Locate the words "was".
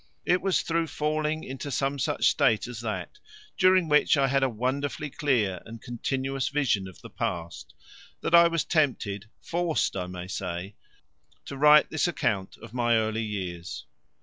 0.41-0.63, 8.47-8.65